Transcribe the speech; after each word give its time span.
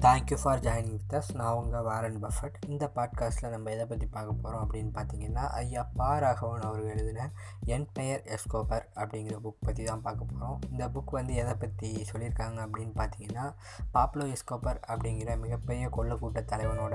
Thank you 0.00 0.36
for 0.42 0.60
joining 0.60 0.92
with 0.92 1.14
us 1.14 1.30
நான் 1.34 1.54
உங்கள் 1.54 1.82
Warren 1.82 2.18
Buffett 2.22 2.54
இந்த 2.68 2.84
பாட்காஸ்ட்டில் 2.94 3.50
நம்ம 3.50 3.70
எதை 3.70 3.84
பற்றி 3.86 4.06
பார்க்க 4.06 4.34
போகிறோம் 4.34 4.62
அப்படின்னு 4.64 4.92
பார்த்தீங்கன்னா 4.94 5.44
ஐயா 5.52 5.82
பா 5.96 6.18
ராகவன் 6.18 6.64
அவர்கள் 6.64 6.92
எழுதின 6.94 7.26
என் 7.66 7.86
பெயர் 7.92 8.22
எஸ்கோபர் 8.26 8.84
அப்படிங்கிற 8.94 9.38
புக் 9.42 9.66
பற்றி 9.66 9.84
தான் 9.84 10.02
பார்க்க 10.02 10.24
போகிறோம் 10.24 10.56
இந்த 10.70 10.86
புக் 10.88 11.10
வந்து 11.10 11.34
எதை 11.34 11.54
பற்றி 11.54 11.90
சொல்லியிருக்காங்க 12.12 12.58
அப்படின்னு 12.64 12.94
பார்த்தீங்கன்னா 12.96 13.44
பாப்லோ 13.92 14.26
எஸ்கோபர் 14.32 14.80
அப்படிங்கிற 14.88 15.36
மிகப்பெரிய 15.38 15.88
கொள்ளக்கூட்ட 15.88 16.44
தலைவனோட 16.44 16.94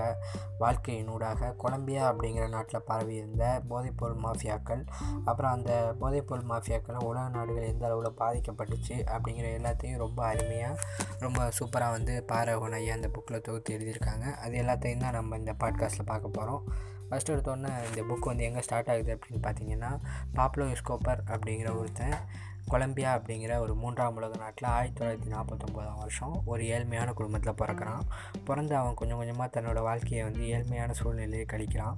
வாழ்க்கையினூடாக 0.60 1.52
கொலம்பியா 1.58 2.04
அப்படிங்கிற 2.10 2.48
நாட்டில் 2.50 2.86
பரவி 2.86 3.16
இருந்த 3.16 3.62
போதைப்பொருள் 3.70 4.20
மாஃபியாக்கள் 4.26 4.84
அப்புறம் 5.26 5.52
அந்த 5.52 5.72
போதைப்பொருள் 6.00 6.50
மாஃபியாக்களை 6.50 7.02
உலக 7.04 7.28
நாடுகள் 7.30 7.70
எந்த 7.70 7.86
அளவில் 7.86 8.18
பாதிக்கப்பட்டுச்சு 8.20 8.98
அப்படிங்கிற 9.12 9.48
எல்லாத்தையும் 9.54 9.98
ரொம்ப 9.98 10.20
அருமையாக 10.26 10.82
ரொம்ப 11.20 11.50
சூப்பராக 11.60 11.92
வந்து 11.92 12.16
பாரகவன் 12.28 12.78
ஐயா 12.78 12.94
அந்த 12.96 13.08
புக்கில் 13.08 13.42
தொகுத்து 13.42 13.78
எழுதியிருக்காங்க. 13.78 14.26
அது 14.46 14.56
எல்லாத்தையும் 14.62 15.04
தான் 15.06 15.14
நம்ம 15.14 15.38
இந்த 15.38 15.54
பாட்காஸ்ட்டில் 15.60 16.10
பார்க்க 16.12 16.38
போகிறோம் 16.38 16.64
ஃபஸ்ட்டு 17.10 17.34
எடுத்தோன்னே 17.34 17.72
இந்த 17.90 18.02
புக் 18.10 18.30
வந்து 18.30 18.44
எங்கே 18.44 18.62
ஸ்டார்ட் 18.62 18.90
ஆகுது 18.90 19.12
அப்படின்னு 19.16 19.44
பார்த்தீங்கன்னா 19.48 19.92
பாப்லோ 20.36 20.68
ஸ்கோப்பர் 20.82 21.22
அப்படிங்கிற 21.28 21.72
ஒருத்தன். 21.78 22.16
கொலம்பியா 22.68 23.18
அப்படிங்கிற 23.18 23.60
ஒரு 23.60 23.76
மூன்றாம் 23.76 24.16
உலக 24.16 24.38
நாட்டில் 24.38 24.70
ஆயிரத்தி 24.70 25.06
தொள்ளாயிரத்தி 25.06 25.34
நாற்பத்தொம்போதாம் 25.34 25.98
வருஷம் 25.98 26.42
ஒரு 26.46 26.64
ஏழ்மையான 26.64 27.14
குடும்பத்தில் 27.14 27.54
பிறக்கிறான். 27.54 28.00
பிறந்து 28.46 28.76
அவன் 28.76 28.94
கொஞ்சம் 28.94 29.18
கொஞ்சமாக 29.18 29.62
தன்னோட 29.62 29.82
வாழ்க்கையை 29.82 30.30
வந்து 30.30 30.46
ஏழ்மையான 30.46 30.92
சூழ்நிலையை 30.92 31.46
கழிக்கிறான். 31.54 31.96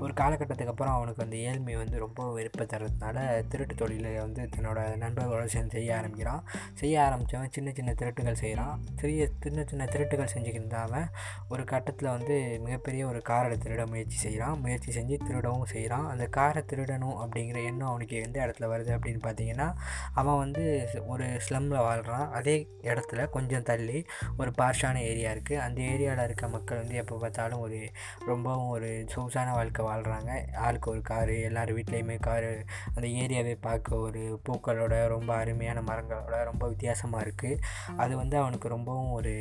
ஒரு 0.00 0.12
காலகட்டத்துக்கு 0.12 0.66
அப்புறம் 0.66 0.94
அவனுக்கு 0.94 1.22
அந்த 1.22 1.36
ஏழ்மை 1.36 1.76
வந்து 1.76 1.98
ரொம்ப 1.98 2.32
வெறுப்பை 2.32 2.66
தர்றதுனால 2.66 3.46
திருட்டு 3.48 3.74
தொழிலை 3.74 4.14
வந்து 4.14 4.48
தன்னோட 4.56 4.96
நண்பர்களோடு 4.96 5.44
சேர்ந்து 5.44 5.70
செய்ய 5.70 5.96
ஆரம்பிக்கிறான். 5.96 6.42
செய்ய 6.74 7.00
ஆரம்பித்தவன் 7.00 7.46
சின்ன 7.50 7.72
சின்ன 7.74 7.92
திருட்டுகள் 7.92 8.32
செய்கிறான். 8.32 8.84
சிறிய 8.96 9.28
சின்ன 9.40 9.64
சின்ன 9.66 9.84
திருட்டுகள் 9.84 10.28
செஞ்சுக்கிட்டு 10.34 10.74
அவன் 10.74 11.08
ஒரு 11.48 11.64
கட்டத்தில் 11.64 12.08
வந்து 12.08 12.60
மிகப்பெரிய 12.64 13.06
ஒரு 13.06 13.22
காரை 13.22 13.58
திருட 13.58 13.86
முயற்சி 13.86 14.16
செய்கிறான். 14.16 14.60
முயற்சி 14.60 15.00
செஞ்சு 15.00 15.18
திருடவும் 15.26 15.64
செய்கிறான். 15.64 16.08
அந்த 16.08 16.26
காரை 16.26 16.62
திருடணும் 16.66 17.16
அப்படிங்கிற 17.24 17.64
எண்ணம் 17.64 17.88
அவனுக்கு 17.88 18.22
எந்த 18.22 18.46
இடத்துல 18.46 18.62
வருது 18.62 18.98
அப்படின்னு 18.98 19.20
பார்த்தீங்கன்னா 19.26 19.74
அவன் 20.14 20.38
வந்து 20.38 20.64
ஒரு 21.06 21.26
ஸ்லம்மில் 21.48 21.84
வாழ்கிறான் 21.88 22.26
அதே 22.30 22.56
இடத்துல 22.82 23.26
கொஞ்சம் 23.30 23.62
தள்ளி 23.62 23.98
ஒரு 24.36 24.50
பார்ஷான 24.58 25.02
ஏரியா 25.02 25.30
இருக்குது 25.30 25.60
அந்த 25.60 25.78
ஏரியாவில் 25.82 26.24
இருக்க 26.24 26.48
மக்கள் 26.48 26.78
வந்து 26.78 26.96
எப்போ 26.96 27.16
பார்த்தாலும் 27.16 27.60
ஒரு 27.60 27.80
ரொம்பவும் 28.26 28.68
ஒரு 28.68 28.90
சொகுசான 29.14 29.54
வாழ்க்கை 29.54 29.84
வாழ்கிறாங்க 29.84 30.30
ஆளுக்கு 30.56 30.90
ஒரு 30.90 31.02
காரு 31.02 31.36
எல்லார் 31.40 31.72
வீட்லேயுமே 31.72 32.18
காரு 32.20 32.52
அந்த 32.94 33.06
ஏரியாவே 33.22 33.54
பார்க்க 33.60 33.96
ஒரு 33.96 34.40
பூக்களோட 34.46 35.06
ரொம்ப 35.06 35.30
அருமையான 35.34 35.82
மரங்களோட 35.90 36.36
ரொம்ப 36.44 36.64
வித்தியாசமாக 36.68 37.24
இருக்குது 37.26 37.60
அது 37.96 38.16
வந்து 38.16 38.36
அவனுக்கு 38.36 38.68
ரொம்பவும் 38.68 39.12
ஒரு 39.12 39.34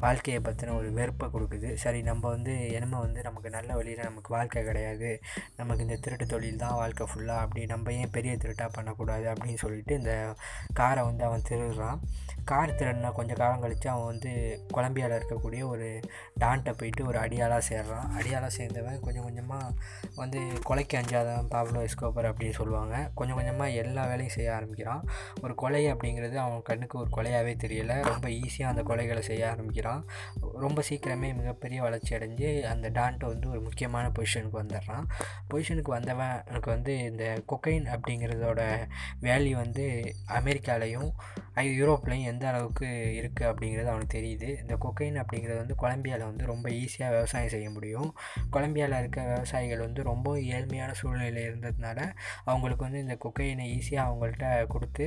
வாழ்க்கையை 0.00 0.40
பற்றின 0.40 0.74
ஒரு 0.76 0.90
வெறுப்பை 0.92 1.26
கொடுக்குது. 1.34 1.70
சரி 1.74 2.02
நம்ம 2.02 2.28
வந்து 2.28 2.54
என்னமோ 2.70 2.98
வந்து 2.98 3.20
நமக்கு 3.22 3.50
நல்ல 3.50 3.70
வழியில் 3.74 4.08
நமக்கு 4.08 4.30
வாழ்க்கை 4.34 4.62
கிடையாது. 4.64 5.10
நமக்கு 5.56 5.84
இந்த 5.86 5.96
திருட்டு 6.04 6.26
தொழில் 6.26 6.62
தான் 6.64 6.76
வாழ்க்கை 6.80 7.06
ஃபுல்லாக 7.10 7.44
அப்படி 7.44 7.66
நம்ம 7.66 7.92
ஏன் 7.92 8.10
பெரிய 8.10 8.36
திருட்டாக 8.36 8.70
பண்ணக்கூடாது 8.76 9.26
அப்படின்னு 9.32 9.62
சொல்லிட்டு 9.64 9.94
இந்த 9.94 10.13
காரை 10.72 11.04
வந்து 11.04 11.24
அவன் 11.24 11.46
திருடுறான். 11.48 11.98
கார் 12.44 12.70
திருடின 12.70 13.12
கொஞ்சம் 13.12 13.36
காலம் 13.36 13.60
கழித்து 13.60 13.90
அவன் 13.90 14.04
வந்து 14.04 14.30
கொலம்பியாவில் 14.74 15.18
இருக்கக்கூடிய 15.18 15.66
ஒரு 15.66 16.00
டான்ட்டை 16.40 16.72
போயிட்டு 16.72 17.06
ஒரு 17.06 17.18
அடியாளாக 17.18 17.60
சேர்றான். 17.68 18.08
அடியாளாக 18.18 18.50
சேர்ந்தவன் 18.56 19.00
கொஞ்சம் 19.00 19.22
கொஞ்சமாக 19.22 19.72
வந்து 20.16 20.40
கொலைக்கு 20.68 20.96
அஞ்சாதவன் 21.00 21.48
பாப்லோ 21.54 21.86
எஸ்கோபர் 21.88 22.28
அப்படின்னு 22.30 22.50
சொல்லுவாங்க. 22.50 23.10
கொஞ்சம் 23.14 23.36
கொஞ்சமாக 23.36 23.70
எல்லா 23.70 24.06
வேலையும் 24.06 24.34
செய்ய 24.34 24.54
ஆரம்பிக்கிறான். 24.54 25.08
ஒரு 25.42 25.54
கொலை 25.54 25.92
அப்படிங்கிறது 25.92 26.34
அவன் 26.34 26.62
கண்ணுக்கு 26.62 26.98
ஒரு 26.98 27.10
கொலையாகவே 27.16 27.54
தெரியலை. 27.64 28.02
ரொம்ப 28.02 28.28
ஈஸியாக 28.28 28.72
அந்த 28.74 28.82
கொலைகளை 28.82 29.18
செய்ய 29.20 29.50
ஆரம்பிக்கிறான். 29.50 30.04
ரொம்ப 30.38 30.82
சீக்கிரமே 30.88 31.34
மிகப்பெரிய 31.34 31.82
வளர்ச்சி 31.82 32.16
அடைஞ்சு 32.16 32.62
அந்த 32.62 32.90
டான்ட்டை 32.90 33.26
வந்து 33.26 33.50
ஒரு 33.50 33.60
முக்கியமான 33.60 34.08
பொசிஷனுக்கு 34.08 34.60
வந்துடுறான். 34.62 35.04
பொசிஷனுக்கு 35.50 35.90
வந்தவன் 35.98 36.42
எனக்கு 36.46 36.70
வந்து 36.70 36.98
இந்த 36.98 37.42
கொக்கைன் 37.52 37.88
அப்படிங்கிறதோட 37.94 38.88
வேல்யூ 39.22 39.54
வந்து 39.54 40.03
அமெரிக்காலையும் 40.38 41.10
யூரோப்லேயும் 41.78 42.28
எந்த 42.30 42.44
அளவுக்கு 42.50 42.86
இருக்குது 43.18 43.48
அப்படிங்கிறது 43.50 43.90
அவனுக்கு 43.92 44.14
தெரியுது. 44.16 44.48
இந்த 44.62 44.74
கொக்கைன் 44.84 45.18
அப்படிங்கிறது 45.22 45.58
வந்து 45.60 45.76
கொலம்பியாவில் 45.82 46.26
வந்து 46.30 46.44
ரொம்ப 46.50 46.66
ஈஸியாக 46.80 47.10
விவசாயம் 47.14 47.52
செய்ய 47.54 47.68
முடியும். 47.70 48.08
கொலம்பியாவில் 48.54 48.98
இருக்க 49.00 49.20
விவசாயிகள் 49.28 49.84
வந்து 49.86 50.02
ரொம்ப 50.10 50.28
ஏழ்மையான 50.54 50.94
சூழ்நிலையில் 51.00 51.40
இருந்ததுனால 51.48 51.98
அவங்களுக்கு 52.50 52.86
வந்து 52.86 53.02
இந்த 53.04 53.16
கொக்கையினை 53.24 53.66
ஈஸியாக 53.76 54.08
அவங்கள்ட்ட 54.08 54.48
கொடுத்து 54.74 55.06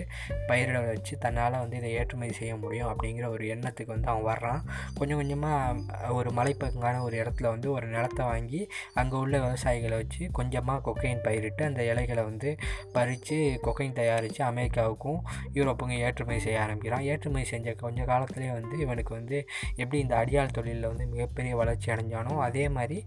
பயிரிட 0.52 0.78
வச்சு 0.88 1.14
தன்னால் 1.26 1.60
வந்து 1.64 1.78
இதை 1.82 1.92
ஏற்றுமதி 2.00 2.36
செய்ய 2.40 2.56
முடியும் 2.64 2.90
அப்படிங்கிற 2.92 3.28
ஒரு 3.36 3.46
எண்ணத்துக்கு 3.56 3.96
வந்து 3.96 4.12
அவன் 4.14 4.30
வர்றான். 4.32 4.62
கொஞ்சம் 5.00 5.22
கொஞ்சமாக 5.22 6.14
ஒரு 6.20 6.32
மலைப்பக்கான 6.40 7.02
ஒரு 7.08 7.18
இடத்துல 7.24 7.50
வந்து 7.56 7.70
ஒரு 7.72 7.88
நிலத்தை 7.88 8.26
வாங்கி 8.32 8.62
அங்கே 9.02 9.18
உள்ள 9.24 9.36
விவசாயிகளை 9.46 9.98
வச்சு 10.04 10.24
கொஞ்சமாக 10.40 10.84
கொக்கைன் 10.88 11.24
பயிரிட்டு 11.28 11.64
அந்த 11.70 11.84
இலைகளை 11.92 12.24
வந்து 12.24 12.50
பறித்து 12.96 13.38
கொக்கைன் 13.68 14.00
தயாரித்து 14.00 14.42
அமெரிக்காவுக்கும் 14.88 15.20
யூரோப்புக்கும் 15.58 16.02
ஏற்றுமதி 16.06 16.40
செய்ய 16.40 16.64
ஆரம்பிக்கிறான். 16.66 17.06
ஏற்றுமதி 17.12 17.46
செஞ்ச 17.52 17.74
கொஞ்ச 17.84 18.00
காலத்துலேயே 18.04 18.52
வந்து 18.60 18.76
இவனுக்கு 18.80 19.12
வந்து 19.20 19.38
எப்படி 19.82 19.98
இந்த 20.00 20.16
அடியாள் 20.22 20.56
தொழிலில் 20.58 20.90
வந்து 20.92 21.06
மிகப்பெரிய 21.14 21.56
வளர்ச்சி 21.62 21.88
அடைஞ்சானோ 21.94 22.34
அதே 22.48 22.66
மாதிரி 22.70 22.98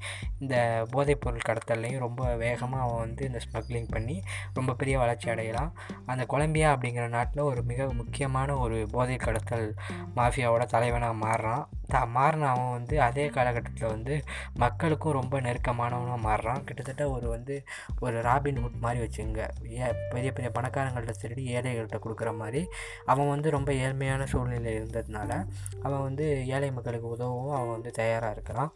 இந்த 0.41 0.55
போதைப்பொருள் 0.95 1.47
கடத்தல்லையும் 1.49 2.05
ரொம்ப 2.07 2.23
வேகமாக 2.45 2.85
அவன் 2.87 3.03
வந்து 3.07 3.25
இந்த 3.31 3.41
ஸ்மக்லிங் 3.47 3.91
பண்ணி 3.95 4.17
ரொம்ப 4.59 4.75
பெரிய 4.75 4.97
வளர்ச்சி 4.99 5.29
அடையலாம். 5.35 5.73
அந்த 6.07 6.23
கொலம்பியா 6.35 6.69
அப்படிங்கிற 6.75 7.07
நாட்டில் 7.17 7.49
ஒரு 7.51 7.63
மிக 7.63 7.89
முக்கியமான 8.01 8.57
ஒரு 8.65 8.79
போதை 8.95 9.17
கடத்தல் 9.17 9.69
மாஃபியாவோட 10.19 10.65
தலைவனாக 10.75 11.21
மாறுறான். 11.27 11.65
த 11.93 12.01
மாறின 12.17 12.49
அவன் 12.55 12.75
வந்து 12.77 12.97
அதே 13.03 13.25
காலகட்டத்தில் 13.37 13.93
வந்து 13.95 14.15
மக்களுக்கும் 14.63 15.17
ரொம்ப 15.21 15.35
நெருக்கமானவனாக 15.41 16.19
மாறுறான். 16.29 16.63
கிட்டத்தட்ட 16.67 17.05
ஒரு 17.11 17.27
வந்து 17.29 17.55
ஒரு 17.99 18.17
ராபின் 18.29 18.61
ஹுட் 18.65 18.83
மாதிரி 18.85 19.01
வச்சுங்க 19.05 19.41
ஏ 19.79 19.89
பெரிய 20.13 20.31
பெரிய 20.37 20.51
பணக்காரங்கள்ட்ட 20.57 21.15
திருடி 21.23 21.45
ஏழைகள்கிட்ட 21.61 22.01
கொடுக்குற 22.05 22.33
மாதிரி 22.41 22.63
அவன் 23.13 23.31
வந்து 23.35 23.49
ரொம்ப 23.57 23.71
ஏழ்மையான 23.85 24.27
சூழ்நிலை 24.33 24.73
இருந்ததுனால 24.79 25.31
அவன் 25.87 26.05
வந்து 26.09 26.27
ஏழை 26.57 26.71
மக்களுக்கு 26.79 27.09
உதவவும் 27.17 27.55
அவன் 27.59 27.75
வந்து 27.77 27.93
தயாராக 28.01 28.35
இருக்கிறான். 28.37 28.71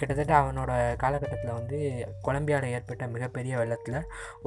கிட்டத்தட்ட 0.00 0.32
அவனோட 0.40 0.72
காலகட்டத்தில் 1.02 1.56
வந்து 1.58 1.78
கொலம்பியாவில் 2.26 2.74
ஏற்பட்ட 2.76 3.04
மிகப்பெரிய 3.14 3.54
வெள்ளத்தில் 3.60 3.96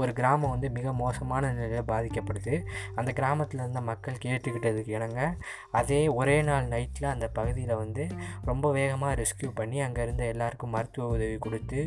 ஒரு 0.01 0.11
கிராமம் 0.19 0.53
வந்து 0.53 0.67
மிக 0.77 0.93
மோசமான 1.01 1.49
நிலையில் 1.55 1.89
பாதிக்கப்படுது. 1.89 2.53
அந்த 2.99 3.09
கிராமத்தில் 3.17 3.61
இருந்த 3.63 3.81
மக்கள் 3.89 4.21
கேட்டுக்கிட்டதுக்கு 4.25 4.93
இணங்க 4.97 5.21
அதே 5.79 6.01
ஒரே 6.19 6.37
நாள் 6.49 6.69
நைட்டில் 6.73 7.11
அந்த 7.13 7.27
பகுதியில் 7.37 7.75
வந்து 7.83 8.05
ரொம்ப 8.49 8.71
வேகமாக 8.77 9.13
ரெஸ்கியூ 9.21 9.49
பண்ணி 9.59 9.79
அங்கே 9.87 10.03
இருந்த 10.07 10.23
எல்லாருக்கும் 10.33 10.73
மருத்துவ 10.75 11.07
உதவி 11.15 11.37
கொடுத்து 11.47 11.81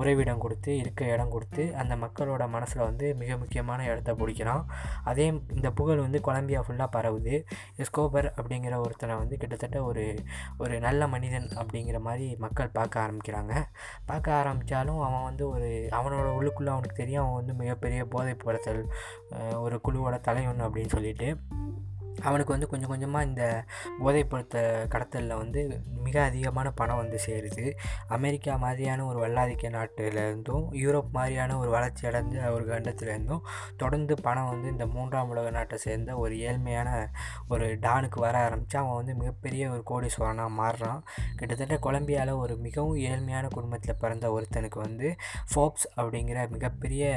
உறைவிடம் 0.00 0.42
கொடுத்து 0.44 0.70
இருக்க 0.82 1.02
இடம் 1.14 1.32
கொடுத்து 1.34 1.64
அந்த 1.82 1.94
மக்களோட 2.04 2.42
மனசில் 2.56 2.86
வந்து 2.88 3.08
மிக 3.22 3.36
முக்கியமான 3.42 3.80
இடத்த 3.90 4.12
பிடிக்கிறான். 4.20 4.62
அதே 5.12 5.26
இந்த 5.54 5.70
புகழ் 5.78 6.02
வந்து 6.04 6.20
கொலம்பியா 6.20 6.60
ஃபுல்லாக 6.66 6.88
பரவுது. 6.96 7.34
எஸ்கோபர் 7.76 8.28
அப்படிங்கிற 8.38 8.76
ஒருத்தனை 8.84 9.14
வந்து 9.22 9.36
கிட்டத்தட்ட 9.36 9.78
ஒரு 9.90 10.04
ஒரு 10.58 10.74
நல்ல 10.86 11.08
மனிதன் 11.14 11.48
அப்படிங்கிற 11.62 12.00
மாதிரி 12.08 12.28
மக்கள் 12.38 12.74
பார்க்க 12.78 13.04
ஆரம்பிக்கிறாங்க. 13.04 13.54
பார்க்க 14.06 14.38
ஆரம்பித்தாலும் 14.40 15.00
அவன் 15.00 15.28
வந்து 15.28 15.44
ஒரு 15.48 15.70
அவனோட 15.92 16.28
உள்ளுக்குள்ளே 16.38 16.72
அவனுக்கு 16.74 17.00
தெரியும் 17.02 17.22
அவன் 17.22 17.38
வந்து 17.40 17.54
மிகப்பெரிய 17.62 18.02
போதைப்படுத்தல் 18.14 18.82
ஒரு 19.60 19.78
குழுவோட 19.88 20.16
தலைவன் 20.20 20.64
அப்படின்னு 20.66 20.94
சொல்லிட்டு. 20.96 21.28
அவனுக்கு 22.20 22.52
வந்து 22.52 22.68
கொஞ்சம் 22.68 22.88
கொஞ்சமாக 22.88 23.24
இந்த 23.24 23.64
போதைப்படுத்த 24.04 24.56
கடத்தலில் 24.88 25.36
வந்து 25.36 25.82
மிக 26.04 26.22
அதிகமான 26.22 26.70
பணம் 26.70 26.96
வந்து 26.96 27.18
சேருது. 27.26 27.70
அமெரிக்கா 28.08 28.56
மாதிரியான 28.56 29.04
ஒரு 29.04 29.18
வல்லாதிக்க 29.26 29.70
நாட்டிலேருந்தும் 29.76 30.66
யூரோப் 30.70 31.10
மாதிரியான 31.12 31.58
ஒரு 31.58 31.70
வளர்ச்சி 31.70 32.06
அடைந்த 32.06 32.52
ஒரு 32.52 32.64
கண்டத்துலேருந்தும் 32.66 33.40
தொடர்ந்து 33.76 34.22
பணம் 34.22 34.48
வந்து 34.48 34.70
இந்த 34.70 34.86
மூன்றாம் 34.86 35.28
உலக 35.28 35.50
நாட்டை 35.50 35.78
சேர்ந்த 35.78 36.16
ஒரு 36.16 36.34
ஏழ்மையான 36.34 37.06
ஒரு 37.48 37.66
டானுக்கு 37.66 38.18
வர 38.20 38.38
ஆரம்பித்து 38.38 38.78
அவன் 38.78 38.94
வந்து 38.94 39.14
மிகப்பெரிய 39.14 39.70
ஒரு 39.70 39.82
கோடீஸ்வரனாக 39.90 40.50
மாறுறான். 40.58 41.00
கிட்டத்தட்ட 41.36 41.90
கொலம்பியாவில் 41.90 42.36
ஒரு 42.36 42.56
மிகவும் 42.56 42.96
ஏழ்மையான 42.96 43.48
குடும்பத்தில் 43.48 43.96
பிறந்த 43.98 44.40
ஒருத்தனுக்கு 44.40 44.78
வந்து 44.78 45.14
ஃபோப்ஸ் 45.54 45.86
அப்படிங்கிற 45.96 46.48
மிகப்பெரிய 46.48 47.10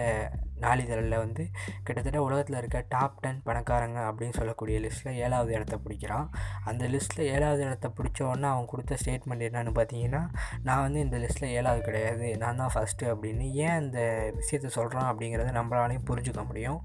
நாளிதழில் 0.63 1.17
வந்து 1.23 1.43
கிட்டத்தட்ட 1.85 2.19
உலகத்தில் 2.25 2.57
இருக்க 2.59 2.79
டாப் 2.93 3.19
டென் 3.23 3.41
பணக்காரங்க 3.47 3.99
அப்படின்னு 4.09 4.37
சொல்லக்கூடிய 4.39 4.75
லிஸ்ட்டில் 4.85 5.17
ஏழாவது 5.25 5.51
இடத்த 5.57 5.75
பிடிக்கிறான். 5.83 6.27
அந்த 6.69 6.83
லிஸ்ட்டில் 6.93 7.23
ஏழாவது 7.33 7.61
இடத்த 7.67 7.87
பிடிச்சவொன்னே 7.97 8.47
அவன் 8.53 8.69
கொடுத்த 8.71 8.97
ஸ்டேட்மெண்ட் 9.01 9.45
என்னன்னு 9.47 9.73
பார்த்தீங்கன்னா 9.79 10.21
நான் 10.67 10.83
வந்து 10.85 10.99
இந்த 11.05 11.17
லிஸ்ட்டில் 11.23 11.53
ஏழாவது 11.59 11.81
கிடையாது 11.87 12.27
நான் 12.43 12.61
தான் 12.61 12.73
ஃபஸ்ட்டு 12.75 13.11
அப்படின்னு 13.13 13.47
ஏன் 13.65 13.75
அந்த 13.81 13.99
விஷயத்த 14.39 14.71
சொல்கிறான் 14.77 15.09
அப்படிங்கிறத 15.11 15.53
நம்மளாலையும் 15.59 16.07
புரிஞ்சுக்க 16.11 16.43
முடியும். 16.51 16.79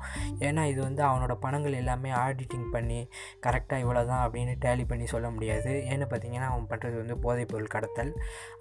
ஏன்னா 0.49 0.64
இது 0.73 0.81
வந்து 0.88 1.02
அவனோட 1.11 1.37
பணங்கள் 1.44 1.78
எல்லாமே 1.82 2.11
ஆடிட்டிங் 2.25 2.69
பண்ணி 2.75 3.00
கரெக்டாக 3.46 3.82
இவ்வளோ 3.84 4.02
தான் 4.12 4.23
அப்படின்னு 4.26 4.55
டேலி 4.66 4.84
பண்ணி 4.90 5.06
சொல்ல 5.14 5.31
முடியாது. 5.37 5.73
ஏன்னு 5.93 6.06
பார்த்தீங்கன்னா 6.12 6.49
அவன் 6.52 6.69
பண்ணுறது 6.73 6.96
வந்து 7.02 7.16
போதைப்பொருள் 7.25 7.73
கடத்தல். 7.76 8.12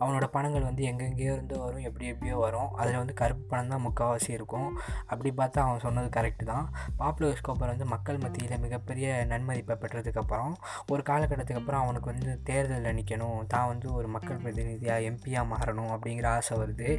அவனோட 0.01 0.25
பணங்கள் 0.35 0.67
வந்து 0.69 0.83
எங்கெங்கேயோ 0.91 1.33
இருந்து 1.37 1.57
வரும் 1.65 1.85
எப்படி 1.89 2.07
எப்படியோ 2.13 2.37
வரும். 2.45 2.69
அதில் 2.81 2.99
வந்து 3.01 3.15
கருப்பு 3.21 3.45
பணம் 3.51 3.71
தான் 3.73 3.83
முக்கால்வாசி 3.87 4.31
இருக்கும். 4.37 4.69
அப்படி 5.11 5.31
பார்த்தா 5.39 5.65
அவன் 5.67 5.83
சொன்னது 5.85 6.09
கரெக்டு 6.17 6.45
தான். 6.51 6.65
பாப்லோ 7.01 7.29
எஸ்கோபர் 7.35 7.71
வந்து 7.73 7.87
மக்கள் 7.93 8.21
மத்தியில் 8.23 8.61
மிகப்பெரிய 8.65 9.07
நன்மதிப்பை 9.31 9.77
பெற்றதுக்கப்புறம் 9.83 10.53
ஒரு 10.93 11.01
காலகட்டத்துக்கு 11.09 11.61
அப்புறம் 11.61 11.83
அவனுக்கு 11.83 12.11
வந்து 12.11 12.31
தேர்தலில் 12.49 12.97
நிற்கணும் 12.99 13.47
தான் 13.53 13.67
வந்து 13.71 13.87
ஒரு 13.99 14.07
மக்கள் 14.15 14.41
பிரதிநிதியாக 14.43 15.07
எம்பியாக 15.09 15.45
மாறணும் 15.53 15.91
அப்படிங்கிற 15.95 16.27
ஆசை 16.37 16.57
வருது. 16.61 16.89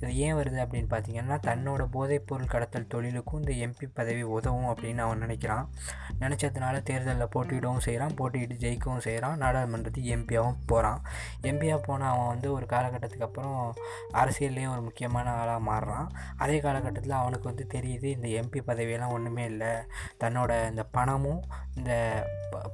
இது 0.00 0.12
ஏன் 0.26 0.36
வருது 0.40 0.58
அப்படின்னு 0.64 0.90
பார்த்தீங்கன்னா 0.94 1.38
தன்னோட 1.48 1.82
போதைப்பொருள் 1.96 2.52
கடத்தல் 2.54 2.90
தொழிலுக்கும் 2.94 3.40
இந்த 3.42 3.52
எம்பி 3.66 3.86
பதவி 3.98 4.22
உதவும் 4.36 4.68
அப்படின்னு 4.72 5.02
அவன் 5.06 5.22
நினைக்கிறான். 5.24 5.66
நினச்சதுனால 6.22 6.82
தேர்தலில் 6.88 7.32
போட்டியிடவும் 7.34 7.84
செய்கிறான் 7.86 8.16
போட்டியிட்டு 8.18 8.56
ஜெயிக்கவும் 8.64 9.04
செய்கிறான் 9.06 9.38
நாடாளுமன்றத்துக்கு 9.42 10.12
எம்பியாகவும் 10.16 10.60
போகிறான் 10.70 11.00
எம்பியாக 11.50 11.80
போன 11.86 12.06
அவன் 12.12 12.30
வந்து 12.32 12.48
ஒரு 12.56 12.66
காலகட்டத்துக்கு 12.72 13.26
அப்புறம் 13.28 13.56
அரசியல்லையும் 14.20 14.72
ஒரு 14.74 14.82
முக்கியமான 14.88 15.32
ஆளாக 15.40 15.60
மாறுறான். 15.70 16.08
அதே 16.44 16.58
காலகட்டத்தில் 16.66 17.16
அவனுக்கு 17.20 17.43
வந்து 17.50 17.64
தெரியுது 17.74 18.08
இந்த 18.16 18.28
எம்பி 18.40 18.60
பதவியெல்லாம் 18.70 19.14
ஒன்றுமே 19.16 19.44
இல்லை. 19.52 19.72
தன்னோட 20.22 20.52
இந்த 20.72 20.84
பணமும் 20.96 21.42
இந்த 21.78 21.92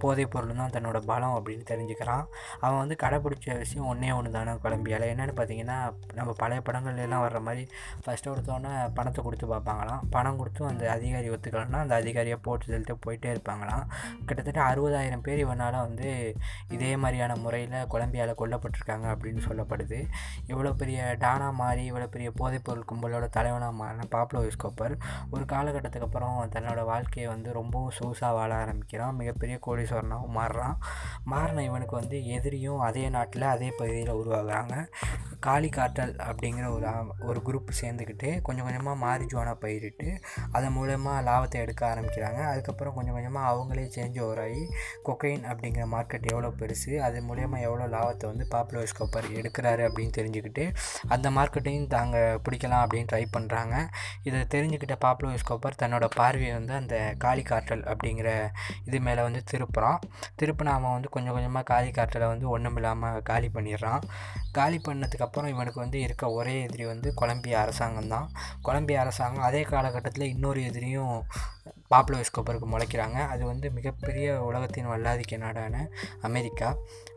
போதைப் 0.02 0.32
பொருளும் 0.32 0.60
தான் 0.62 0.74
தன்னோட 0.74 0.98
பலம் 1.10 1.36
அப்படின்னு 1.36 1.64
தெரிஞ்சுக்கிறான். 1.70 2.24
அவன் 2.64 2.80
வந்து 2.82 2.96
கடைப்பிடிச்ச 3.02 3.56
விஷயம் 3.62 3.88
ஒன்றே 3.90 4.10
ஒன்று 4.16 4.30
தானே 4.36 4.52
கொலம்பியாவில் 4.64 5.10
என்னென்னு 5.12 5.34
பார்த்தீங்கன்னா 5.38 5.78
நம்ம 6.18 6.30
பழைய 6.42 6.60
படங்கள்லாம் 6.66 7.24
வர்ற 7.24 7.40
மாதிரி 7.46 7.62
ஃபஸ்ட்டு 8.04 8.32
எடுத்தோன்னே 8.32 8.72
பணத்தை 8.98 9.20
கொடுத்து 9.26 9.46
பார்ப்பாங்களாம். 9.52 10.02
பணம் 10.14 10.38
கொடுத்தும் 10.40 10.68
அந்த 10.70 10.84
அதிகாரி 10.96 11.28
ஒத்துக்கலன்னா 11.34 11.80
அந்த 11.84 11.94
அதிகாரியை 12.02 12.38
போட்டு 12.46 12.70
சொல்லிட்டு 12.70 12.96
போயிட்டே 13.06 13.30
இருப்பாங்களாம். 13.34 13.84
கிட்டத்தட்ட 14.26 14.60
அறுபதாயிரம் 14.70 15.24
பேர் 15.28 15.42
இவனால் 15.44 15.78
வந்து 15.86 16.08
இதே 16.76 16.92
மாதிரியான 17.04 17.36
முறையில் 17.44 17.78
கொலம்பியாவில் 17.94 18.40
கொல்லப்பட்டிருக்காங்க 18.42 19.08
அப்படின்னு 19.14 19.42
சொல்லப்படுது. 19.48 20.00
இவ்வளோ 20.52 20.72
பெரிய 20.82 21.00
டானா 21.24 21.48
மாறி 21.62 21.84
இவ்வளோ 21.90 22.08
பெரிய 22.14 22.30
போதைப்பொருள் 22.40 22.88
கும்பலோட 22.90 23.26
தலைவனாக 23.38 23.78
மாறின 23.80 24.08
பாப்லோ 24.64 24.96
ஒரு 25.34 25.44
காலகட்டத்துக்கு 25.52 26.08
அப்புறம் 26.08 26.36
தன்னோட 26.54 26.80
வாழ்க்கையை 26.92 27.28
வந்து 27.34 27.48
ரொம்பவும் 27.58 27.94
சூசாக 27.98 28.32
வாழ 28.38 28.50
ஆரம்பிக்கிறான். 28.62 29.16
மிகப்பெரிய 29.20 29.56
கோடீஸ்வரனாகவும் 29.66 30.36
மாறுறான். 30.40 30.76
மாறின 31.32 31.64
இவனுக்கு 31.68 31.94
வந்து 32.00 32.16
எதிரியும் 32.36 32.80
அதே 32.88 33.04
நாட்டில் 33.16 33.46
அதே 33.54 33.70
பகுதியில் 33.80 34.18
உருவாகுறாங்க. 34.20 34.74
காளி 35.46 35.68
காட்டல் 35.76 36.14
அப்படிங்கிற 36.28 36.66
ஒரு 36.76 36.88
ஒரு 37.30 37.40
குரூப் 37.46 37.70
சேர்ந்துக்கிட்டு 37.80 38.30
கொஞ்சம் 38.46 38.66
கொஞ்சமாக 38.66 38.96
மாரிஜுவானா 39.04 39.52
பயிரிட்டு 39.64 40.08
அதன் 40.56 40.74
மூலயமா 40.76 41.12
லாபத்தை 41.28 41.58
எடுக்க 41.64 41.82
ஆரம்பிக்கிறாங்க. 41.92 42.40
அதுக்கப்புறம் 42.50 42.94
கொஞ்சம் 42.96 43.16
கொஞ்சமாக 43.16 43.50
அவங்களே 43.52 43.86
சேஞ்ச் 43.96 44.18
ஓவர் 44.24 44.42
ஆகி 44.46 44.62
கொக்கைன் 45.08 45.44
அப்படிங்கிற 45.50 45.84
மார்க்கெட் 45.94 46.28
எவ்வளோ 46.32 46.50
பெருசு 46.60 46.92
அது 47.06 47.18
மூலயமா 47.28 47.58
எவ்வளோ 47.68 47.86
லாபத்தை 47.96 48.26
வந்து 48.32 48.46
பாப்புலர் 48.54 48.90
ஸ்கோப்பர் 48.92 49.28
எடுக்கிறாரு 49.40 49.82
அப்படின்னு 49.88 50.16
தெரிஞ்சுக்கிட்டு 50.18 50.64
அந்த 51.14 51.26
மார்க்கெட்டையும் 51.38 51.88
தாங்க 51.96 52.16
பிடிக்கலாம் 52.46 52.84
அப்படின்னு 52.84 53.10
ட்ரை 53.12 53.24
பண்ணுறாங்க 53.36 53.74
இதை 54.28 54.40
தெரிஞ்சுக்கிட்ட 54.54 54.96
பாப்லோ 55.04 55.30
ஸ்கோப்பர் 55.42 55.78
தன்னோட 55.82 56.06
பார்வையை 56.16 56.52
வந்து 56.58 56.74
அந்த 56.80 56.96
காளி 57.24 57.42
காற்றல் 57.50 57.84
அப்படிங்கிற 57.92 58.30
இது 58.88 59.00
மேலே 59.06 59.22
வந்து 59.28 59.42
திருப்புறான். 59.52 59.98
திருப்பினா 60.40 60.74
அவன் 60.78 60.96
வந்து 60.96 61.10
கொஞ்சம் 61.16 61.36
கொஞ்சமாக 61.36 61.64
காளி 61.72 61.90
காற்றலை 61.98 62.28
வந்து 62.32 62.48
ஒன்றும் 62.54 62.78
இல்லாமல் 62.80 63.22
காலி 63.30 63.50
பண்ணிடுறான். 63.56 64.04
காலி 64.58 64.80
பண்ணதுக்கப்புறம் 64.88 65.52
இவனுக்கு 65.54 65.80
வந்து 65.84 65.98
இருக்க 66.06 66.32
ஒரே 66.38 66.56
எதிரி 66.66 66.84
வந்து 66.84 67.08
கொலம்பியா 67.14 67.58
அரசாங்கம் 67.64 68.12
தான். 68.14 68.28
கொலம்பிய 68.68 68.98
அரசாங்கம் 69.04 69.48
அதே 69.48 69.62
காலகட்டத்தில் 69.72 70.30
இன்னொரு 70.34 70.62
எதிரியும் 70.70 71.14
பாப்லோ 71.92 72.18
எஸ்கோப்பருக்கு 72.22 72.66
முளைக்கிறாங்க. 72.72 73.18
அது 73.32 73.42
வந்து 73.52 73.66
மிகப்பெரிய 73.76 74.26
உலகத்தின் 74.48 74.90
வல்லாதிக்க 74.92 75.36
நாடான 75.44 75.76
அமெரிக்கா. 76.28 76.68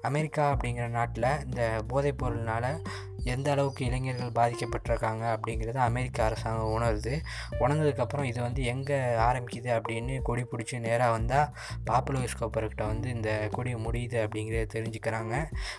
அமெரிக்கா 0.10 0.44
அப்படிங்கிற 0.54 0.88
நாட்டில் 0.98 1.30
இந்த 1.46 1.62
போதைப்பொருள்னால் 1.92 2.70
எந்த 3.26 3.52
அளவுக்கு 3.52 3.86
இளைஞர்கள் 3.86 4.34
பாதிக்கப்பட்டிருக்காங்க 4.36 5.24
அப்படிங்கிறத 5.36 5.76
அமெரிக்க 5.76 6.24
அரசாங்கம் 6.24 6.74
உணருது. 6.78 7.14
உணர்ந்ததுக்கப்புறம் 7.60 8.24
இது 8.24 8.42
வந்து 8.42 8.64
எங்கே 8.64 8.98
ஆரம்பிக்குது 9.28 9.70
அப்படின்னு 9.78 10.22
கொடி 10.22 10.44
பிடிச்சி 10.44 10.80
நேராக 10.80 11.12
வந்தால் 11.12 11.48
பாப்புலோஸ்கோப்பர்கிட்ட 11.86 12.86
வந்து 12.86 13.10
இந்த 13.10 13.50
கொடி 13.52 13.74
முடியுது 13.76 14.18
அப்படிங்கிறத 14.24 14.68
தெரிஞ்சுக்கிறாங்க. 14.76 15.34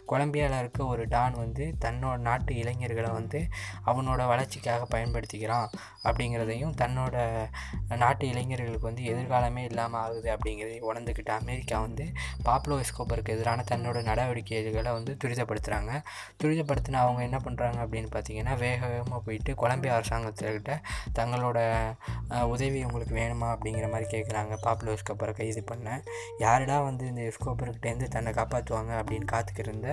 கொலம்பியாவில் 0.06 0.58
இருக்க 0.58 0.86
ஒரு 0.86 1.08
டான் 1.08 1.34
வந்து 1.34 1.74
தன்னோட 1.84 2.16
நாட்டு 2.18 2.54
இளைஞர்களை 2.54 3.10
வந்து 3.10 3.40
அவனோட 3.86 4.26
வளர்ச்சிக்காக 4.26 4.86
பயன்படுத்திக்கிறான் 4.96 5.68
அப்படிங்கிறதையும் 6.04 6.74
தன்னோட 6.82 7.16
நாட்டு 7.96 8.24
இளைஞர்களுக்கு 8.28 8.80
வந்து 8.80 9.04
எதிர்காலமே 9.04 9.64
இல்லாமல் 9.64 10.00
ஆகுது 10.00 10.36
அப்படிங்கிறதையும் 10.36 10.88
உணர்ந்துக்கிட்ட 10.92 11.32
அமெரிக்கா 11.40 11.80
வந்து 11.80 12.06
பாப்லோ 12.44 12.78
எஸ்கோப்பருக்கு 12.84 13.34
எதிரான 13.36 13.64
தன்னோட 13.70 14.02
நடவடிக்கைகளை 14.02 14.92
வந்து 14.92 15.16
துரிதப்படுத்துகிறாங்க 15.24 15.92
துரிதப்படுத்தின 16.42 17.00
அவங்க 17.04 17.22
என்ன 17.22 17.33
என்ன 17.34 17.44
பண்ணுறாங்க 17.46 17.78
அப்படின்னு 17.84 18.08
பார்த்தீங்கன்னா 18.14 18.54
வேக 18.56 18.80
வேகமாக 18.86 19.20
போயிட்டு 19.26 19.52
கொலம்பியா 19.62 19.94
அரசாங்கத்துக்கிட்ட 19.98 20.72
தங்களோட 21.18 21.58
உதவி 22.48 22.80
உங்களுக்கு 22.84 23.14
வேணுமா 23.14 23.48
அப்படிங்கிற 23.54 23.86
மாதிரி 23.90 24.06
கேட்குறாங்க 24.14 24.54
பாப்புலர் 24.64 24.94
எஸ்கோப்பரை 24.94 25.32
கைது 25.32 25.62
பண்ண. 25.62 25.88
யாருடா 26.38 26.76
வந்து 26.88 27.04
இந்த 27.06 27.22
எஸ்கோப்பர்கிட்டேருந்து 27.30 28.08
தன்னை 28.08 28.32
காப்பாற்றுவாங்க 28.32 28.92
அப்படின்னு 29.00 29.26
காத்துக்கிட்டு 29.32 29.70
இருந்த 29.70 29.88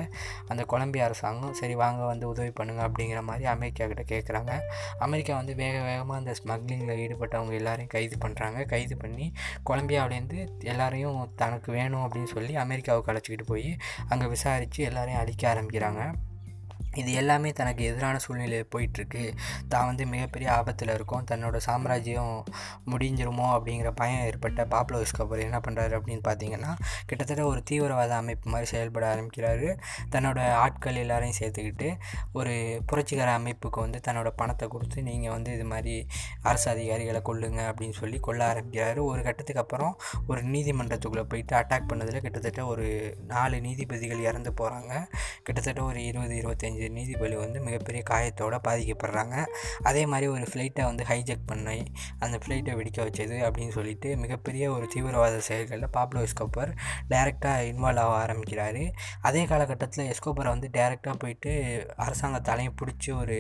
அந்த 0.48 0.64
கொலம்பியா 0.66 1.06
அரசாங்கம் 1.06 1.54
சரி 1.54 1.76
வாங்க 1.76 2.02
வந்து 2.06 2.28
உதவி 2.28 2.52
பண்ணுங்கள் 2.60 2.88
அப்படிங்கிற 2.88 3.22
மாதிரி 3.22 3.46
அமெரிக்கா 3.46 3.88
கிட்ட 3.88 4.06
கேட்குறாங்க 4.14 4.52
அமெரிக்கா 5.00 5.36
வந்து 5.36 5.56
வேக 5.56 5.76
வேகமாக 5.82 6.20
அந்த 6.22 6.34
ஸ்மக்லிங்கில் 6.42 7.02
ஈடுபட்டவங்க 7.06 7.54
எல்லாரையும் 7.54 7.94
கைது 7.96 8.18
பண்ணுறாங்க 8.26 8.66
கைது 8.66 8.98
பண்ணி 8.98 9.28
கொலம்பியாவிலேருந்து 9.70 10.40
எல்லாரையும் 10.64 11.22
தனக்கு 11.36 11.72
வேணும் 11.72 12.04
அப்படின்னு 12.06 12.34
சொல்லி 12.38 12.56
அமெரிக்காவுக்கு 12.56 13.14
அழைச்சிக்கிட்டு 13.14 13.44
போய் 13.44 13.72
அங்கே 14.10 14.28
விசாரித்து 14.28 14.82
எல்லாரையும் 14.84 15.22
அழிக்க 15.22 15.54
ஆரம்பிக்கிறாங்க. 15.54 16.04
இது 17.00 17.10
எல்லாமே 17.22 17.50
தனக்கு 17.60 17.84
எதிரான 17.90 18.20
சூழ்நிலையில் 18.26 18.70
போயிட்டுருக்கு. 18.74 19.24
தான் 19.74 19.88
வந்து 19.90 20.04
மிகப்பெரிய 20.14 20.48
ஆபத்தில் 20.58 20.94
இருக்கும். 20.98 21.24
தன்னோட 21.32 21.58
சாம்ராஜ்யம் 21.68 22.34
முடிஞ்சிருமோ 22.92 23.48
அப்படிங்கிற 23.56 23.92
பயம் 24.02 24.26
ஏற்பட்ட 24.30 24.66
பாப்லோ 24.74 25.00
எஸ்கோபர் 25.06 25.46
என்ன 25.48 25.60
பண்ணுறாரு 25.68 25.94
அப்படின்னு 26.00 26.24
பார்த்தீங்கன்னா 26.30 26.72
கிட்டத்தட்ட 27.10 27.46
ஒரு 27.52 27.62
தீவிரவாத 27.70 28.16
அமைப்பு 28.22 28.50
மாதிரி 28.54 28.70
செயல்பட 28.74 29.06
ஆரம்பிக்கிறாரு. 29.14 29.70
தன்னோட 30.16 30.40
ஆட்கள் 30.64 31.02
எல்லாரையும் 31.04 31.38
சேர்த்துக்கிட்டு 31.40 31.90
ஒரு 32.40 32.54
புரட்சிகர 32.92 33.30
அமைப்புக்கு 33.40 33.80
வந்து 33.86 34.00
தன்னோட 34.08 34.30
பணத்தை 34.42 34.68
கொடுத்து 34.76 34.98
நீங்கள் 35.10 35.34
வந்து 35.36 35.50
இது 35.58 35.66
மாதிரி 35.74 35.96
அரசு 36.50 36.68
அதிகாரிகளை 36.74 37.22
கொள்ளுங்க 37.30 37.62
அப்படின்னு 37.72 37.98
சொல்லி 38.02 38.20
கொள்ள 38.28 38.42
ஆரம்பிக்கிறாரு. 38.52 39.00
ஒரு 39.12 39.22
கட்டத்துக்கு 39.28 39.64
அப்புறம் 39.64 39.94
ஒரு 40.32 40.42
நீதிமன்றத்துக்குள்ளே 40.54 41.26
போயிட்டு 41.32 41.56
அட்டாக் 41.62 41.90
பண்ணதில் 41.92 42.24
கிட்டத்தட்ட 42.26 42.62
ஒரு 42.74 42.88
நாலு 43.34 43.58
நீதிபதிகள் 43.68 44.26
இறந்து 44.30 44.52
போகிறாங்க 44.62 44.94
கிட்டத்தட்ட 45.46 45.82
ஒரு 45.90 46.00
இருபது 46.10 46.36
இருபத்தஞ்சி 46.42 46.81
நீதிபதி 46.90 47.36
வந்து 47.36 47.62
மிகப்பெரிய 47.62 48.04
காயத்தோடு 48.04 48.60
பாதிக்கப்படுறாங்க. 48.68 49.46
அதே 49.84 50.06
மாதிரி 50.06 50.28
ஒரு 50.32 50.48
ஃப்ளைட்டை 50.52 50.84
வந்து 50.84 51.04
ஹைஜெக் 51.04 51.46
பண்ணி 51.46 51.86
அந்த 52.20 52.40
ஃப்ளைட்டை 52.46 52.74
வெடிக்க 52.80 53.00
வச்சது 53.08 53.38
அப்படின்னு 53.48 53.74
சொல்லிட்டு 53.78 54.18
மிகப்பெரிய 54.18 54.72
ஒரு 54.72 54.88
தீவிரவாத 54.94 55.38
செயல்களில் 55.38 55.94
பாப்லோ 55.98 56.22
எஸ்கோப்பர் 56.28 56.72
டைரெக்டாக 57.10 57.68
இன்வால்வ் 57.72 58.04
ஆக 58.04 58.14
ஆரம்பிக்கிறார். 58.24 58.82
அதே 59.22 59.46
காலகட்டத்தில் 59.46 60.10
எஸ்கோப்பரை 60.14 60.50
வந்து 60.56 60.70
டைரெக்டாக 60.78 61.16
போயிட்டு 61.18 61.52
அரசாங்கத்தாலையும் 62.06 62.76
பிடிச்சி 62.82 63.10
ஒரு 63.22 63.38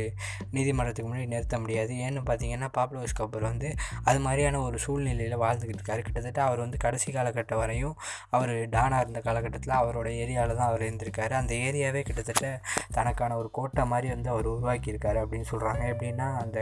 நீதிமன்றத்துக்கு 0.51 1.09
முன்னாடி 1.11 1.27
நிறுத்த 1.27 1.59
முடியாது. 1.59 1.93
ஏன்னு 1.93 2.21
பார்த்தீங்கன்னா 2.29 2.69
பாப்லோ 2.77 3.03
எஸ்கோப்பர் 3.07 3.45
வந்து 3.49 3.75
அது 4.03 4.19
மாதிரியான 4.19 4.61
ஒரு 4.61 4.79
சூழ்நிலையில் 4.79 5.37
வாழ்ந்துக்கிட்டு 5.37 5.81
இருக்காரு. 5.81 6.01
கிட்டத்தட்ட 6.07 6.43
அவர் 6.43 6.59
வந்து 6.59 6.77
கடைசி 6.77 7.11
காலகட்டம் 7.11 7.61
வரையும் 7.63 7.95
அவர் 8.29 8.53
டானாக 8.75 8.99
இருந்த 8.99 9.19
காலகட்டத்தில் 9.19 9.75
அவரோட 9.81 10.07
ஏரியாவில் 10.23 10.55
தான் 10.55 10.69
அவர் 10.69 10.85
இருந்திருக்காரு. 10.87 11.31
அந்த 11.31 11.53
ஏரியாவே 11.53 12.01
கிட்டத்தட்ட 12.01 12.61
தனக்கான 12.93 13.30
ஒரு 13.35 13.51
கோட்டை 13.51 13.85
மாதிரி 13.85 14.07
வந்து 14.13 14.29
அவர் 14.29 14.45
உருவாக்கியிருக்காரு 14.45 15.19
அப்படின்னு 15.23 15.49
சொல்கிறாங்க 15.51 15.83
எப்படின்னா 15.93 16.27
அந்த 16.35 16.59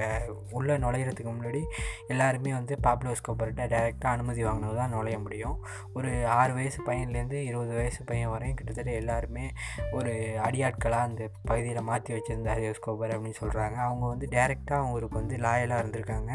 உள்ளே 0.51 0.77
நுழையிறதுக்கு 0.77 1.31
முன்னாடி 1.31 1.61
எல்லாருமே 2.07 2.53
வந்து 2.53 2.77
பாப்லோ 2.81 3.15
எஸ்கோப்பர்கிட்ட 3.15 3.65
டைரெக்டாக 3.67 4.13
அனுமதி 4.13 4.43
வாங்கினது 4.43 4.75
தான் 4.75 4.89
நுழைய 4.89 5.19
முடியும். 5.19 5.57
ஒரு 5.93 6.27
ஆறு 6.27 6.53
வயசு 6.53 6.79
பையன்லேருந்து 6.85 7.39
இருபது 7.43 7.73
வயசு 7.73 8.03
பையன் 8.03 8.29
வரையும் 8.29 8.57
கிட்டத்தட்ட 8.57 8.91
எல்லாருமே 8.91 9.45
ஒரு 9.91 10.13
அடியாட்களாக 10.41 11.07
அந்த 11.09 11.29
பகுதியில் 11.45 11.81
மாற்றி 11.81 12.13
வச்சுருந்தார் 12.13 12.61
எஸ்கோபர் 12.61 13.13
அப்படின்னு 13.15 13.39
சொல்கிறாங்க 13.39 13.77
அவங்க 13.87 14.07
வந்து 14.07 14.27
டைரெக்டாக 14.31 14.81
அவங்களுக்கு 14.81 15.17
வந்து 15.17 15.37
லாயலாக 15.37 15.81
இருந்திருக்காங்க. 15.83 16.31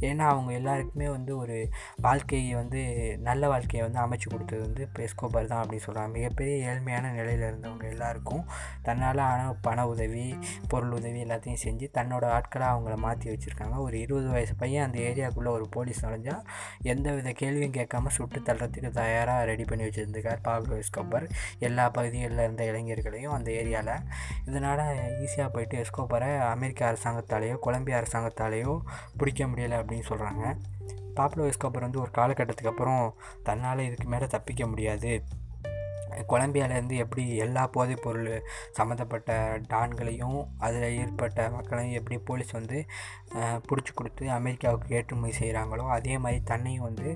ஏன்னா 0.00 0.24
அவங்க 0.26 0.52
எல்லாருக்குமே 0.52 1.08
வந்து 1.08 1.36
ஒரு 1.36 1.56
வாழ்க்கையை 2.00 2.54
வந்து 2.54 2.80
நல்ல 3.18 3.48
வாழ்க்கையை 3.48 3.82
வந்து 3.86 4.00
அமைச்சு 4.04 4.28
கொடுத்தது 4.32 4.60
வந்து 4.60 4.82
இப்போ 4.82 5.02
எஸ்கோபர் 5.02 5.46
தான் 5.46 5.62
அப்படின்னு 5.62 5.86
சொல்கிறாங்க 5.86 6.12
மிகப்பெரிய 6.12 6.54
ஏழ்மையான 6.70 7.12
நிலையில் 7.12 7.46
இருந்தவங்க 7.48 7.86
எல்லாருக்கும் 7.88 8.44
தன்னால் 8.82 9.18
ஆனால் 9.18 9.56
பண 9.62 9.77
பண 9.78 9.90
உதவி 9.90 10.24
பொருள் 10.70 10.94
உதவி 10.96 11.20
எல்லாத்தையும் 11.24 11.60
செஞ்சு 11.64 11.86
தன்னோட 11.96 12.24
ஆட்களை 12.36 12.66
அவங்கள 12.66 12.94
மாற்றி 13.04 13.26
வச்சுருக்காங்க. 13.32 13.76
ஒரு 13.84 13.96
இருபது 14.04 14.28
வயசு 14.34 14.54
பையன் 14.62 14.84
அந்த 14.86 14.98
ஏரியாவுக்குள்ளே 15.08 15.50
ஒரு 15.56 15.66
போலீஸ் 15.74 16.00
நுழைஞ்சால் 16.04 16.42
எந்த 16.92 17.12
வித 17.16 17.32
கேள்வியும் 17.40 17.76
கேட்காம 17.76 18.12
சுட்டு 18.16 18.40
தள்ளுறதுக்கு 18.40 18.90
தயாராக 18.98 19.44
ரெடி 19.50 19.64
பண்ணி 19.64 19.84
வச்சுருந்துருக்கார் 19.84 20.42
பாப்லோ 20.48 20.78
எஸ்கோபர் 20.82 21.26
எல்லா 21.68 21.84
பகுதிகளில் 21.88 22.44
இருந்த 22.46 22.64
இளைஞர்களையும் 22.72 23.36
அந்த 23.38 23.50
ஏரியாவில் 23.60 23.94
இதனால் 24.46 24.84
ஈஸியாக 25.24 25.48
போயிட்டு 25.48 25.84
எஸ்கோப்பரை 25.84 26.30
அமெரிக்க 26.52 26.90
அரசாங்கத்தாலேயோ 26.92 27.58
கொலம்பியா 27.66 28.00
அரசாங்கத்தாலேயோ 28.02 28.74
பிடிக்க 29.16 29.44
முடியலை 29.52 29.78
அப்படின்னு 29.82 30.08
சொல்கிறாங்க 30.12 30.44
பாப்லோ 31.18 31.46
எஸ்கோபர் 31.50 31.86
வந்து 31.86 32.00
ஒரு 32.00 32.12
காலகட்டத்துக்கு 32.18 32.72
அப்புறம் 32.74 33.04
தன்னால் 33.42 33.86
இதுக்கு 33.86 34.08
மேலே 34.08 34.26
தப்பிக்க 34.26 34.66
முடியாது. 34.66 35.12
கொலம்பியாவிலேருந்து 36.32 36.96
எப்படி 37.04 37.24
எல்லா 37.46 37.62
போதைப் 37.76 38.04
பொருள் 38.04 38.32
சம்மந்தப்பட்ட 38.78 39.32
டான்களையும் 39.72 40.38
அதில் 40.66 40.96
ஏற்பட்ட 41.02 41.48
மக்களையும் 41.56 41.98
எப்படி 42.00 42.18
போலீஸ் 42.30 42.52
வந்து 42.58 42.78
பிடிச்சி 43.68 43.92
கொடுத்து 43.94 44.24
அமெரிக்காவுக்கு 44.38 44.94
ஏற்றுமதி 44.98 45.34
செய்கிறாங்களோ 45.40 45.84
அதே 45.96 46.14
மாதிரி 46.24 46.38
தன்னையும் 46.52 46.86
வந்து 46.88 47.08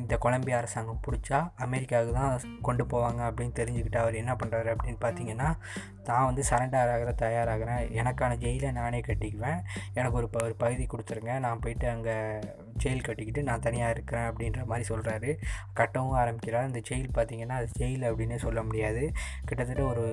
இந்த 0.00 0.14
கொலம்பியா 0.24 0.56
அரசாங்கம் 0.60 1.04
பிடிச்சா 1.06 1.38
அமெரிக்காவுக்கு 1.66 2.14
தான் 2.20 2.62
கொண்டு 2.68 2.84
போவாங்க 2.92 3.20
அப்படின்னு 3.28 3.58
தெரிஞ்சுக்கிட்டு 3.60 4.02
அவர் 4.02 4.20
என்ன 4.22 4.32
பண்ணுறாரு 4.40 4.70
அப்படின்னு 4.74 5.00
பார்த்தீங்கன்னா 5.06 5.48
தான் 6.08 6.26
வந்து 6.28 6.42
சரண்டர் 6.50 6.92
ஆகிற 6.94 7.10
தயாராகிறேன். 7.24 7.82
எனக்கான 8.00 8.36
ஜெயிலை 8.44 8.70
நானே 8.78 9.00
கட்டிக்குவேன். 9.08 9.60
எனக்கு 9.98 10.18
ஒரு 10.20 10.28
ப 10.34 10.38
ஒரு 10.46 10.54
பகுதி 10.62 10.84
கொடுத்துருங்க. 10.86 11.32
நான் 11.44 11.62
போயிட்டு 11.64 11.86
அங்கே 11.94 12.16
ஜெயில் 12.82 13.04
கட்டிக்கிட்டு 13.08 13.42
நான் 13.48 13.64
தனியாக 13.66 13.94
இருக்கிறேன் 13.96 14.28
அப்படின்ற 14.30 14.60
மாதிரி 14.70 14.86
சொல்கிறாரு 14.92 15.30
கட்டவும் 15.80 16.16
ஆரம்பிக்கிறார். 16.22 16.68
அந்த 16.70 16.82
ஜெயில் 16.90 17.10
பார்த்திங்கன்னா 17.18 17.56
அது 17.60 17.68
ஜெயில் 17.80 18.04
அப்படின்னே 18.10 18.38
சொல்ல 18.46 18.62
முடியாது. 18.68 19.04
கிட்டத்தட்ட 19.48 19.82
ஒரு 19.92 20.04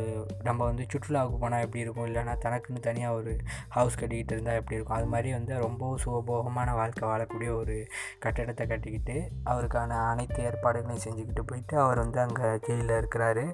நம்ம 0.47 0.59
வந்து 0.69 0.85
சுற்றுலாவுக்கு 0.93 1.37
போனால் 1.43 1.63
எப்படி 1.65 1.83
இருக்கும்? 1.85 2.07
இல்லைனா 2.09 2.35
தனக்குன்னு 2.45 2.85
தனியாக 2.89 3.17
ஒரு 3.19 3.33
ஹவுஸ் 3.77 3.99
கட்டிக்கிட்டு 4.01 4.33
இருந்தால் 4.35 4.59
எப்படி 4.61 4.77
இருக்கும்? 4.77 4.97
அது 4.99 5.09
மாதிரி 5.13 5.31
வந்து 5.37 5.53
ரொம்ப 5.65 5.91
சுகபோகமான 6.03 6.73
வாழ்க்கை 6.79 7.05
வாழக்கூடிய 7.09 7.49
ஒரு 7.61 7.77
கட்டடத்தை 8.25 8.65
கட்டிக்கிட்டு 8.73 9.17
அவருக்கான 9.51 9.99
அனைத்து 10.11 10.39
ஏற்பாடுகளையும் 10.49 11.03
செஞ்சுக்கிட்டு 11.05 11.43
போயிட்டு 11.49 11.75
அவர் 11.85 12.01
வந்து 12.03 12.19
அங்கே 12.25 12.47
ஜெயிலில் 12.67 12.95
இருக்கிறாரு. 12.99 13.45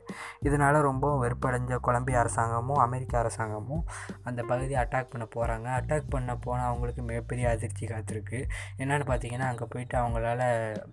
இதனால் 0.48 0.80
ரொம்ப 0.90 1.06
வெறுப்படைஞ்ச 1.24 1.80
கொலம்பிய 1.88 2.18
அரசாங்கமும் 2.22 2.82
அமெரிக்க 2.86 3.14
அரசாங்கமும் 3.24 3.84
அந்த 4.30 4.40
பகுதியை 4.52 4.80
அட்டாக் 4.84 5.12
பண்ண 5.14 5.26
போகிறாங்க 5.36 5.68
அட்டாக் 5.80 6.12
பண்ண 6.16 6.32
போனால் 6.46 6.68
அவங்களுக்கு 6.70 7.02
மிகப்பெரிய 7.10 7.46
அதிர்ச்சி 7.54 7.86
காத்திருக்கு. 7.86 8.40
என்னென்னு 9.04 9.12
பார்த்தீங்கன்னா 9.12 9.48
அங்கே 9.52 9.66
போயிட்டு 9.74 9.96
அவங்களால 10.02 10.42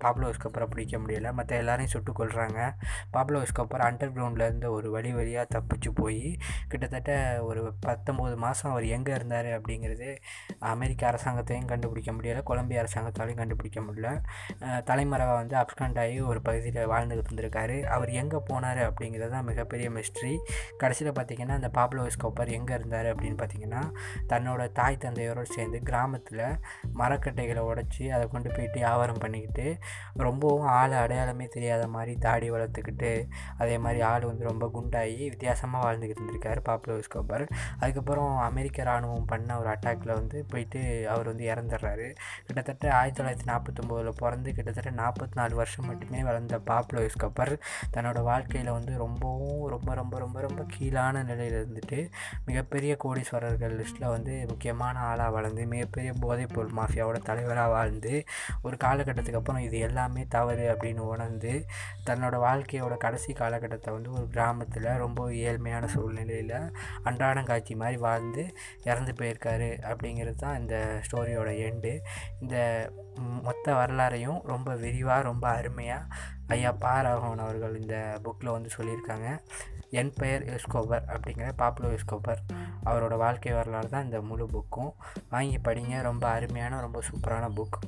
பாப்லோஸ் 0.03 0.41
கப்பரை 0.43 0.67
பிடிக்க 0.73 0.95
முடியலை. 1.03 1.31
மற்ற 1.39 1.53
எல்லாரையும் 1.63 1.93
சுட்டு 1.95 2.13
கொள்கிறாங்க 2.19 2.61
பாப்லோ 3.15 3.39
எஸ்கோப்பர் 3.47 3.85
அண்டர் 3.87 4.13
கிரவுண்ட்லேருந்து 4.17 4.69
ஒரு 4.77 4.89
வழி 4.95 5.11
வழியாக 5.19 5.47
தப்பிச்சு 5.55 5.91
போய் 6.01 6.23
கிட்டத்தட்ட 6.73 7.13
ஒரு 7.49 7.61
பத்தொம்போது 7.87 8.35
மாதம் 8.45 8.71
அவர் 8.73 8.87
எங்கே 8.97 9.13
இருந்தார் 9.19 9.51
அப்படிங்கிறது 9.57 10.09
அமெரிக்க 10.73 11.03
அரசாங்கத்தையும் 11.11 11.69
கண்டுபிடிக்க 11.73 12.13
முடியலை. 12.17 12.43
கொலம்பிய 12.51 12.83
அரசாங்கத்தாலையும் 12.83 13.41
கண்டுபிடிக்க 13.43 13.81
முடியல. 13.89 14.11
தலைமறைவாக 14.91 15.39
வந்து 15.43 15.57
அப்காண்ட் 15.63 16.01
ஆகி 16.05 16.19
ஒரு 16.31 16.43
பகுதியில் 16.49 16.81
வாழ்ந்துகிட்டு 16.95 17.31
இருந்திருக்காரு. 17.31 17.79
அவர் 17.97 18.13
எங்கே 18.23 18.41
போனார் 18.51 18.83
அப்படிங்கிறது 18.89 19.33
தான் 19.37 19.49
மிகப்பெரிய 19.51 19.89
மிஸ்ட்ரி 19.99 20.35
கடைசியில் 20.83 21.17
பார்த்திங்கன்னா 21.21 21.59
அந்த 21.61 21.71
பாப்லோஸ் 21.79 22.21
கப்பர் 22.25 22.55
எங்கே 22.59 22.77
இருந்தார் 22.81 23.11
அப்படின்னு 23.13 23.39
பார்த்தீங்கன்னா 23.43 23.85
தன்னோட 24.33 24.63
தாய் 24.81 25.03
தந்தையோடு 25.07 25.47
சேர்ந்து 25.57 25.79
கிராமத்தில் 25.91 26.45
மரக்கட்டைகளை 27.01 27.63
உடச்சி 27.71 28.00
அதை 28.09 28.29
கொண்டு 28.29 28.51
போயிட்டு 28.51 28.79
வியாபாரம் 28.79 29.19
பண்ணிக்கிட்டு 29.19 29.67
ரொம்பவும் 30.15 30.67
ஆள் 30.73 30.93
அடையாளமே 30.93 31.47
தெரியாத 31.49 31.87
மாதிரி 31.87 32.15
தாடி 32.19 32.51
வளர்த்துக்கிட்டு 32.51 33.11
அதே 33.59 33.79
மாதிரி 33.79 34.01
ஆள் 34.01 34.27
வந்து 34.27 34.45
ரொம்ப 34.45 34.71
குண்டாகி 34.75 35.25
வித்தியாசமாக 35.29 35.85
வாழ்ந்துக்கிட்டு 35.87 36.23
இருந்திருக்காரு 36.23 36.63
பாப்லோ 36.69 36.97
எஸ்கோப்பர் 36.97 37.45
அதுக்கப்புறம் 37.81 38.37
அமெரிக்க 38.39 38.83
இராணுவம் 38.83 39.25
பண்ண 39.25 39.59
ஒரு 39.59 39.69
அட்டாக்கில் 39.69 40.15
வந்து 40.15 40.45
போயிட்டு 40.49 41.09
அவர் 41.09 41.27
வந்து 41.27 41.45
இறந்துடுறாரு. 41.45 42.07
கிட்டத்தட்ட 42.47 42.93
ஆயிரத்தி 42.93 43.23
தொள்ளாயிரத்தி 43.23 43.49
நாற்பத்தொம்போதில் 43.51 44.19
பிறந்து 44.19 44.53
கிட்டத்தட்ட 44.53 44.91
நாற்பத்தி 45.03 45.35
நாலு 45.35 45.55
வருஷம் 45.55 45.87
மட்டுமே 45.87 46.23
வளர்ந்த 46.23 46.59
பாப்லோ 46.67 47.01
எஸ்கோப்பர் 47.01 47.53
தன்னோட 47.97 48.23
வாழ்க்கையில் 48.23 48.71
வந்து 48.71 48.97
ரொம்பவும் 48.97 49.67
ரொம்ப 49.67 49.95
ரொம்ப 49.95 50.19
ரொம்ப 50.19 50.41
ரொம்ப 50.41 50.63
கீழான 50.75 51.23
நிலையில் 51.23 51.59
இருந்துட்டு 51.61 51.99
மிகப்பெரிய 52.47 52.97
கோடீஸ்வரர்கள் 53.05 53.77
லிஸ்ட்டில் 53.77 54.09
வந்து 54.09 54.47
முக்கியமான 54.47 54.99
ஆளாக 55.01 55.31
வளர்ந்து 55.31 55.67
மிகப்பெரிய 55.67 56.13
போதைப்பொருள் 56.21 56.77
மாஃபியாவோட 56.79 57.19
தலைவராக 57.23 57.75
வந்து 57.91 58.13
ஒரு 58.63 58.77
காலகட்டத்துக்கு 58.77 59.41
அப்புறம் 59.41 59.67
இது 59.67 59.79
எல்லாமே 59.81 60.23
தவறு 60.29 60.65
அப்படின்னு 60.73 61.05
உணர்ந்து 61.09 61.53
தன்னோட 62.07 62.37
வாழ்க்கையோட 62.41 62.97
கடைசி 62.99 63.31
காலகட்டத்தை 63.35 63.91
வந்து 63.93 64.11
ஒரு 64.13 64.27
கிராமத்தில் 64.31 64.91
ரொம்ப 64.97 65.29
ஏழ்மையான 65.45 65.91
சூழ்நிலையில் 65.95 66.57
அன்றாடம் 67.05 67.49
காட்சி 67.51 67.75
மாதிரி 67.75 67.99
வாழ்ந்து 68.01 68.45
இறந்து 68.85 69.15
போயிருக்காரு 69.21 69.71
அப்படிங்கிறது 69.91 70.39
தான் 70.39 70.59
இந்த 70.61 70.77
ஸ்டோரியோட 71.07 71.53
எண்டு 71.67 71.95
இந்த 72.41 72.57
மொத்த 73.43 73.73
வரலாறையும் 73.75 74.39
ரொம்ப 74.47 74.71
விரிவாக 74.77 75.23
ரொம்ப 75.23 75.47
அருமையாக 75.53 76.09
ஐயா 76.51 76.71
பா 76.79 76.93
ராகவன் 77.01 77.43
அவர்கள் 77.43 77.75
இந்த 77.77 77.97
புக்கில் 78.23 78.53
வந்து 78.53 78.71
சொல்லியிருக்காங்க 78.77 79.29
என் 79.91 80.13
பெயர் 80.17 80.45
எஸ்கோபர் 80.49 81.05
அப்படிங்கிற 81.07 81.49
பாப்புலோ 81.57 81.89
எஸ்கோபர் 81.93 82.41
அவரோட 82.85 83.15
வாழ்க்கை 83.17 83.53
வரலாறு 83.53 83.89
தான் 83.89 84.05
இந்த 84.05 84.21
முழு 84.21 84.47
புக்கும் 84.47 84.91
வாங்கி 85.31 85.59
படிங்க 85.59 86.03
ரொம்ப 86.03 86.27
அருமையான 86.29 86.81
ரொம்ப 86.81 87.01
சூப்பரான 87.01 87.49
புக் 87.55 87.79